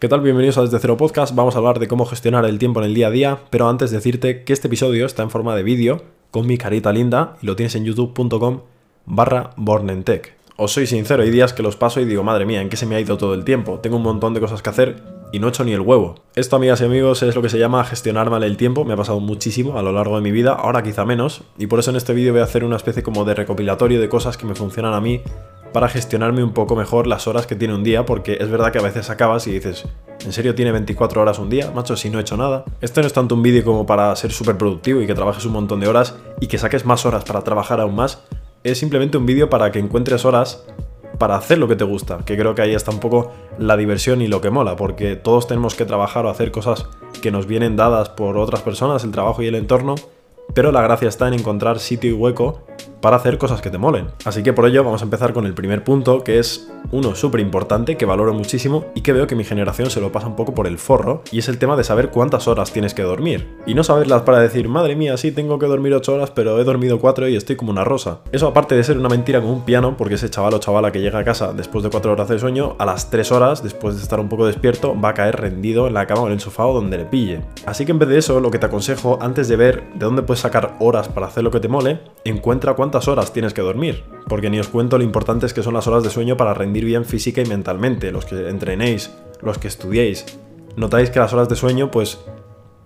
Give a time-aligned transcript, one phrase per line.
[0.00, 0.22] ¿Qué tal?
[0.22, 1.34] Bienvenidos a Desde Cero Podcast.
[1.34, 3.90] Vamos a hablar de cómo gestionar el tiempo en el día a día, pero antes
[3.90, 7.54] decirte que este episodio está en forma de vídeo con mi carita linda y lo
[7.54, 8.62] tienes en youtube.com
[9.04, 10.32] barra bornentech.
[10.56, 12.86] Os soy sincero, hay días que los paso y digo, madre mía, ¿en qué se
[12.86, 13.80] me ha ido todo el tiempo?
[13.80, 15.02] Tengo un montón de cosas que hacer
[15.32, 16.16] y no he hecho ni el huevo.
[16.34, 18.84] Esto, amigas y amigos, es lo que se llama gestionar mal el tiempo.
[18.84, 21.78] Me ha pasado muchísimo a lo largo de mi vida, ahora quizá menos, y por
[21.78, 24.46] eso en este vídeo voy a hacer una especie como de recopilatorio de cosas que
[24.46, 25.22] me funcionan a mí
[25.72, 28.78] para gestionarme un poco mejor las horas que tiene un día, porque es verdad que
[28.78, 29.84] a veces acabas y dices,
[30.24, 31.70] ¿en serio tiene 24 horas un día?
[31.70, 32.64] Macho, si no he hecho nada.
[32.80, 35.52] Este no es tanto un vídeo como para ser súper productivo y que trabajes un
[35.52, 38.22] montón de horas y que saques más horas para trabajar aún más.
[38.64, 40.64] Es simplemente un vídeo para que encuentres horas
[41.20, 44.22] para hacer lo que te gusta, que creo que ahí está un poco la diversión
[44.22, 46.86] y lo que mola, porque todos tenemos que trabajar o hacer cosas
[47.20, 49.96] que nos vienen dadas por otras personas, el trabajo y el entorno,
[50.54, 52.62] pero la gracia está en encontrar sitio y hueco
[53.00, 54.08] para hacer cosas que te molen.
[54.24, 57.40] Así que por ello vamos a empezar con el primer punto, que es uno súper
[57.40, 60.54] importante, que valoro muchísimo y que veo que mi generación se lo pasa un poco
[60.54, 63.48] por el forro, y es el tema de saber cuántas horas tienes que dormir.
[63.66, 66.64] Y no saberlas para decir, madre mía, sí, tengo que dormir 8 horas, pero he
[66.64, 68.20] dormido 4 y estoy como una rosa.
[68.32, 71.00] Eso aparte de ser una mentira como un piano, porque ese chaval o chavala que
[71.00, 74.02] llega a casa después de 4 horas de sueño, a las 3 horas, después de
[74.02, 76.66] estar un poco despierto, va a caer rendido en la cama o en el sofá
[76.66, 77.40] o donde le pille.
[77.66, 80.22] Así que en vez de eso, lo que te aconsejo, antes de ver de dónde
[80.22, 84.04] puedes sacar horas para hacer lo que te mole, encuentra cuántas horas tienes que dormir.
[84.28, 86.84] Porque ni os cuento lo importante es que son las horas de sueño para rendir
[86.84, 88.12] bien física y mentalmente.
[88.12, 89.10] Los que entrenéis,
[89.42, 90.38] los que estudiéis,
[90.76, 92.18] notáis que las horas de sueño, pues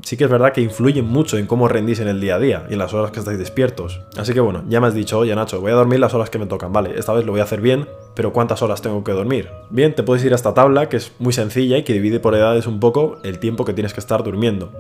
[0.04, 2.66] sí que es verdad que influyen mucho en cómo rendís en el día a día
[2.68, 4.00] y en las horas que estáis despiertos.
[4.16, 6.38] Así que bueno, ya me has dicho, oye Nacho, voy a dormir las horas que
[6.38, 9.12] me tocan, vale, esta vez lo voy a hacer bien, pero ¿cuántas horas tengo que
[9.12, 9.50] dormir?
[9.70, 12.34] Bien, te puedes ir a esta tabla que es muy sencilla y que divide por
[12.34, 14.72] edades un poco el tiempo que tienes que estar durmiendo.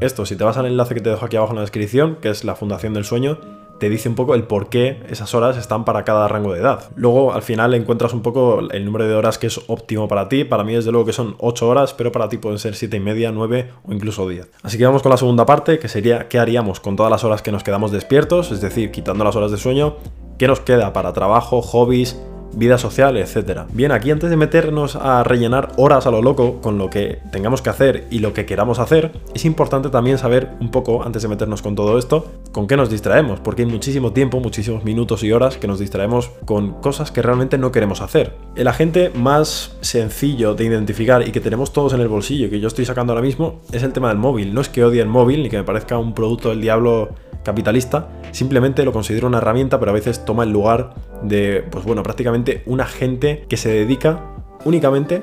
[0.00, 2.30] Esto, si te vas al enlace que te dejo aquí abajo en la descripción, que
[2.30, 3.38] es la Fundación del Sueño,
[3.80, 6.90] te dice un poco el por qué esas horas están para cada rango de edad.
[6.94, 10.44] Luego al final encuentras un poco el número de horas que es óptimo para ti.
[10.44, 13.00] Para mí desde luego que son 8 horas, pero para ti pueden ser 7 y
[13.00, 14.50] media, 9 o incluso 10.
[14.62, 17.40] Así que vamos con la segunda parte, que sería qué haríamos con todas las horas
[17.40, 19.96] que nos quedamos despiertos, es decir, quitando las horas de sueño,
[20.38, 22.20] qué nos queda para trabajo, hobbies,
[22.52, 23.62] vida social, etc.
[23.72, 27.62] Bien, aquí antes de meternos a rellenar horas a lo loco con lo que tengamos
[27.62, 31.28] que hacer y lo que queramos hacer, es importante también saber un poco, antes de
[31.28, 35.32] meternos con todo esto, con qué nos distraemos, porque hay muchísimo tiempo, muchísimos minutos y
[35.32, 38.34] horas que nos distraemos con cosas que realmente no queremos hacer.
[38.56, 42.68] El agente más sencillo de identificar y que tenemos todos en el bolsillo, que yo
[42.68, 44.54] estoy sacando ahora mismo, es el tema del móvil.
[44.54, 47.10] No es que odie el móvil ni que me parezca un producto del diablo
[47.42, 52.02] capitalista, simplemente lo considero una herramienta, pero a veces toma el lugar de, pues bueno,
[52.02, 54.20] prácticamente un agente que se dedica
[54.64, 55.22] únicamente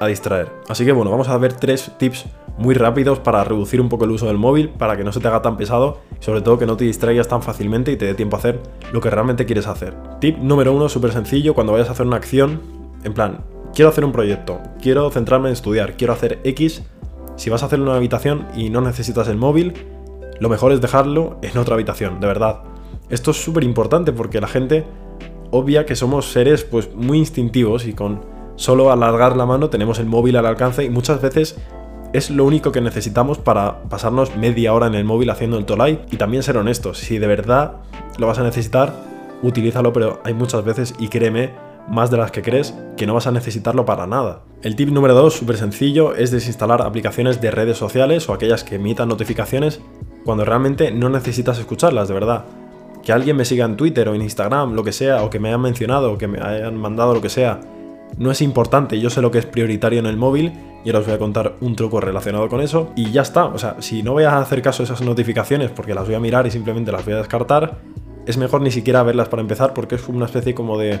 [0.00, 0.50] a distraer.
[0.68, 2.26] Así que bueno, vamos a ver tres tips
[2.58, 5.28] muy rápidos para reducir un poco el uso del móvil, para que no se te
[5.28, 8.14] haga tan pesado, y sobre todo que no te distraigas tan fácilmente y te dé
[8.14, 8.60] tiempo a hacer
[8.92, 9.94] lo que realmente quieres hacer.
[10.20, 12.60] Tip número uno, súper sencillo, cuando vayas a hacer una acción,
[13.02, 13.44] en plan,
[13.74, 16.82] quiero hacer un proyecto, quiero centrarme en estudiar, quiero hacer X,
[17.36, 19.74] si vas a hacer una habitación y no necesitas el móvil,
[20.40, 22.62] lo mejor es dejarlo en otra habitación, de verdad.
[23.10, 24.84] Esto es súper importante porque la gente
[25.50, 28.22] obvia que somos seres pues muy instintivos y con
[28.56, 31.56] solo alargar la mano tenemos el móvil al alcance y muchas veces
[32.12, 36.00] es lo único que necesitamos para pasarnos media hora en el móvil haciendo el tolai
[36.10, 37.78] y también ser honestos, si de verdad
[38.18, 38.94] lo vas a necesitar,
[39.42, 41.50] utilízalo, pero hay muchas veces y créeme,
[41.88, 44.42] más de las que crees, que no vas a necesitarlo para nada.
[44.62, 48.76] El tip número 2, súper sencillo, es desinstalar aplicaciones de redes sociales o aquellas que
[48.76, 49.80] emitan notificaciones
[50.24, 52.44] cuando realmente no necesitas escucharlas, de verdad.
[53.02, 55.48] Que alguien me siga en Twitter o en Instagram, lo que sea, o que me
[55.48, 57.60] hayan mencionado, o que me hayan mandado lo que sea,
[58.18, 60.52] no es importante, yo sé lo que es prioritario en el móvil
[60.84, 63.58] y ahora os voy a contar un truco relacionado con eso y ya está, o
[63.58, 66.46] sea, si no voy a hacer caso a esas notificaciones porque las voy a mirar
[66.46, 67.78] y simplemente las voy a descartar,
[68.26, 71.00] es mejor ni siquiera verlas para empezar porque es una especie como de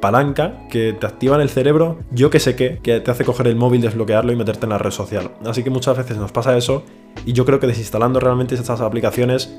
[0.00, 3.46] palanca que te activa en el cerebro, yo que sé qué, que te hace coger
[3.46, 5.30] el móvil, desbloquearlo y meterte en la red social.
[5.46, 6.82] Así que muchas veces nos pasa eso
[7.24, 9.54] y yo creo que desinstalando realmente estas aplicaciones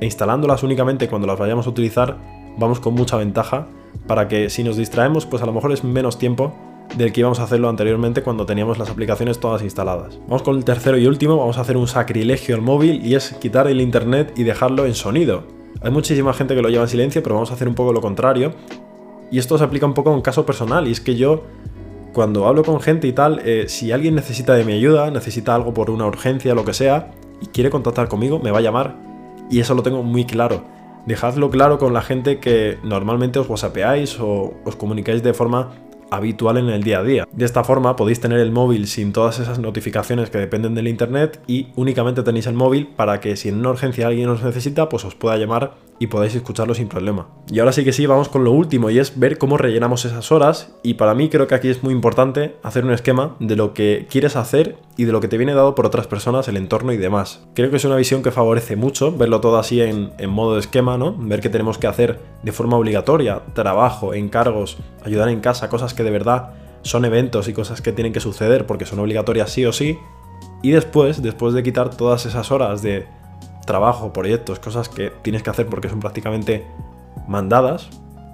[0.00, 2.18] e instalándolas únicamente cuando las vayamos a utilizar,
[2.58, 3.66] vamos con mucha ventaja
[4.06, 6.54] para que si nos distraemos, pues a lo mejor es menos tiempo
[6.96, 10.18] del que íbamos a hacerlo anteriormente cuando teníamos las aplicaciones todas instaladas.
[10.26, 13.32] Vamos con el tercero y último, vamos a hacer un sacrilegio al móvil y es
[13.40, 15.44] quitar el internet y dejarlo en sonido.
[15.80, 18.00] Hay muchísima gente que lo lleva en silencio, pero vamos a hacer un poco lo
[18.00, 18.52] contrario.
[19.30, 21.44] Y esto se aplica un poco a un caso personal, y es que yo,
[22.12, 25.72] cuando hablo con gente y tal, eh, si alguien necesita de mi ayuda, necesita algo
[25.72, 27.10] por una urgencia, lo que sea,
[27.40, 28.96] y quiere contactar conmigo, me va a llamar.
[29.50, 30.64] Y eso lo tengo muy claro.
[31.06, 35.72] Dejadlo claro con la gente que normalmente os whatsappeáis o os comunicáis de forma
[36.12, 37.28] habitual en el día a día.
[37.32, 41.40] De esta forma podéis tener el móvil sin todas esas notificaciones que dependen del internet
[41.46, 45.04] y únicamente tenéis el móvil para que si en una urgencia alguien os necesita, pues
[45.04, 47.28] os pueda llamar y podáis escucharlo sin problema.
[47.50, 50.32] Y ahora sí que sí, vamos con lo último y es ver cómo rellenamos esas
[50.32, 53.72] horas y para mí creo que aquí es muy importante hacer un esquema de lo
[53.74, 56.92] que quieres hacer y de lo que te viene dado por otras personas, el entorno
[56.92, 57.46] y demás.
[57.54, 60.60] Creo que es una visión que favorece mucho verlo todo así en, en modo de
[60.60, 61.14] esquema, ¿no?
[61.16, 66.02] Ver qué tenemos que hacer de forma obligatoria, trabajo, encargos, ayudar en casa, cosas que
[66.02, 69.72] de verdad son eventos y cosas que tienen que suceder porque son obligatorias sí o
[69.72, 69.98] sí.
[70.62, 73.06] Y después, después de quitar todas esas horas de
[73.66, 76.66] trabajo, proyectos, cosas que tienes que hacer porque son prácticamente
[77.28, 77.88] mandadas,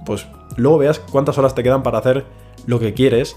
[0.06, 0.26] pues
[0.56, 2.26] luego veas cuántas horas te quedan para hacer
[2.66, 3.36] lo que quieres.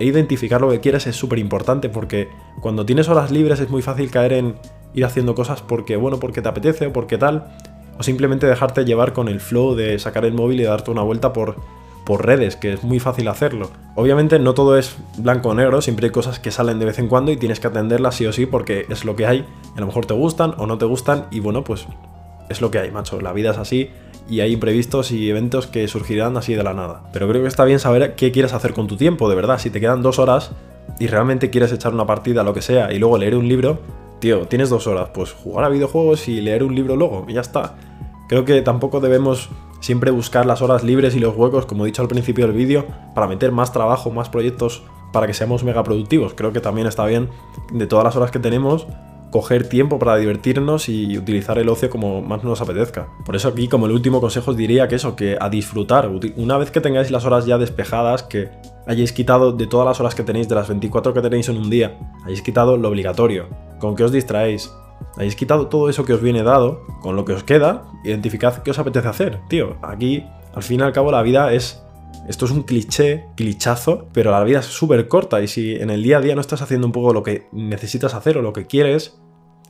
[0.00, 2.28] E identificar lo que quieres es súper importante porque
[2.60, 4.56] cuando tienes horas libres es muy fácil caer en
[4.92, 7.56] ir haciendo cosas porque, bueno, porque te apetece o porque tal,
[7.96, 11.32] o simplemente dejarte llevar con el flow de sacar el móvil y darte una vuelta
[11.32, 11.56] por
[12.04, 13.70] por redes, que es muy fácil hacerlo.
[13.94, 17.08] Obviamente no todo es blanco o negro, siempre hay cosas que salen de vez en
[17.08, 19.46] cuando y tienes que atenderlas sí o sí porque es lo que hay.
[19.76, 21.86] A lo mejor te gustan o no te gustan y bueno, pues
[22.48, 23.20] es lo que hay, macho.
[23.20, 23.90] La vida es así
[24.28, 27.02] y hay imprevistos y eventos que surgirán así de la nada.
[27.12, 29.58] Pero creo que está bien saber qué quieres hacer con tu tiempo, de verdad.
[29.58, 30.52] Si te quedan dos horas
[30.98, 33.78] y realmente quieres echar una partida, lo que sea, y luego leer un libro,
[34.20, 37.40] tío, tienes dos horas, pues jugar a videojuegos y leer un libro luego, y ya
[37.40, 37.74] está.
[38.28, 39.50] Creo que tampoco debemos
[39.80, 42.86] siempre buscar las horas libres y los huecos, como he dicho al principio del vídeo,
[43.14, 44.82] para meter más trabajo, más proyectos,
[45.12, 46.32] para que seamos mega productivos.
[46.34, 47.28] Creo que también está bien,
[47.72, 48.86] de todas las horas que tenemos,
[49.34, 53.08] coger tiempo para divertirnos y utilizar el ocio como más nos apetezca.
[53.26, 56.08] Por eso aquí como el último consejo os diría que eso, que a disfrutar.
[56.36, 58.50] Una vez que tengáis las horas ya despejadas, que
[58.86, 61.68] hayáis quitado de todas las horas que tenéis, de las 24 que tenéis en un
[61.68, 63.48] día, hayáis quitado lo obligatorio.
[63.80, 64.72] ¿Con qué os distraéis?
[65.16, 68.70] Hayáis quitado todo eso que os viene dado, con lo que os queda, identificad qué
[68.70, 69.78] os apetece hacer, tío.
[69.82, 71.80] Aquí, al fin y al cabo, la vida es.
[72.28, 76.04] Esto es un cliché, clichazo, pero la vida es súper corta y si en el
[76.04, 78.66] día a día no estás haciendo un poco lo que necesitas hacer o lo que
[78.66, 79.18] quieres,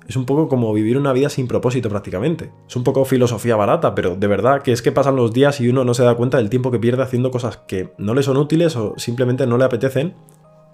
[0.09, 2.51] es un poco como vivir una vida sin propósito prácticamente.
[2.69, 5.69] Es un poco filosofía barata, pero de verdad que es que pasan los días y
[5.69, 8.37] uno no se da cuenta del tiempo que pierde haciendo cosas que no le son
[8.37, 10.15] útiles o simplemente no le apetecen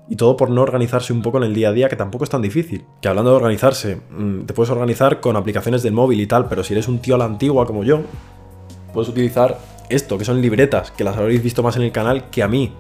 [0.08, 2.30] y todo por no organizarse un poco en el día a día, que tampoco es
[2.30, 2.84] tan difícil.
[3.00, 6.64] Que hablando de organizarse, mm, te puedes organizar con aplicaciones del móvil y tal, pero
[6.64, 8.00] si eres un tío a la antigua como yo,
[8.92, 12.42] puedes utilizar esto, que son libretas, que las habréis visto más en el canal que
[12.42, 12.72] a mí.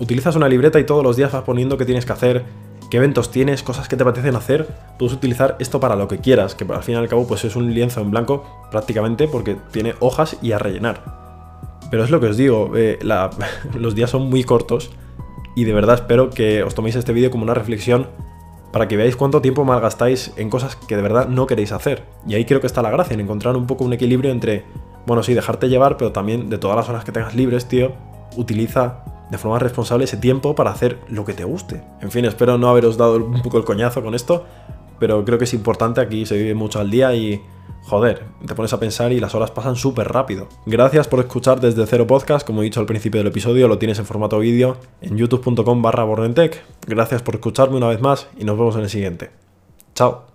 [0.00, 2.44] Utilizas una libreta y todos los días vas poniendo qué tienes que hacer,
[2.92, 4.68] qué eventos tienes, cosas que te apetecen hacer.
[4.98, 7.56] Puedes utilizar esto para lo que quieras, que al fin y al cabo pues es
[7.56, 11.02] un lienzo en blanco prácticamente porque tiene hojas y a rellenar.
[11.90, 12.98] Pero es lo que os digo, eh,
[13.74, 14.90] los días son muy cortos
[15.56, 18.08] y de verdad espero que os toméis este vídeo como una reflexión
[18.74, 22.04] para que veáis cuánto tiempo malgastáis en cosas que de verdad no queréis hacer.
[22.26, 24.66] Y ahí creo que está la gracia, en encontrar un poco un equilibrio entre,
[25.06, 27.92] bueno, sí, dejarte llevar, pero también de todas las horas que tengas libres, tío,
[28.36, 31.82] utiliza de forma responsable ese tiempo para hacer lo que te guste.
[32.02, 34.44] En fin, espero no haberos dado un poco el coñazo con esto,
[34.98, 37.40] pero creo que es importante, aquí se vive mucho al día y
[37.84, 40.48] joder, te pones a pensar y las horas pasan súper rápido.
[40.66, 43.98] Gracias por escuchar desde Cero Podcast, como he dicho al principio del episodio, lo tienes
[43.98, 46.06] en formato vídeo en youtube.com barra
[46.86, 49.30] Gracias por escucharme una vez más y nos vemos en el siguiente.
[49.94, 50.31] Chao.